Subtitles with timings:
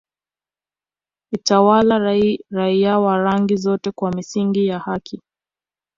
[1.33, 2.17] ikitawala
[2.49, 5.21] raia wa rangi zote kwa misingi ya haki